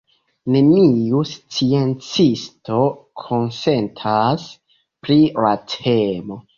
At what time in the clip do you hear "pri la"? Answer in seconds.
5.07-5.57